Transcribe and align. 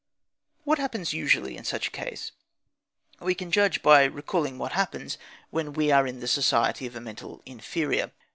What 0.63 0.79
happens 0.79 1.13
usually 1.13 1.55
in 1.55 1.63
such 1.63 1.87
a 1.87 1.91
case? 1.91 2.31
We 3.19 3.35
can 3.35 3.51
judge 3.51 3.83
by 3.83 4.05
recalling 4.05 4.57
what 4.57 4.71
happens 4.71 5.19
when 5.51 5.73
we 5.73 5.91
are 5.91 6.07
in 6.07 6.21
the 6.21 6.27
society 6.27 6.87
of 6.87 6.95
a 6.95 6.99
mental 6.99 7.43
inferior. 7.45 8.11